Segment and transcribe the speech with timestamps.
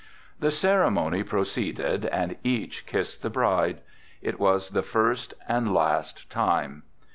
[0.39, 3.81] The ceremony proceeded and each kissed the bride.
[4.23, 6.81] It was the first and last time.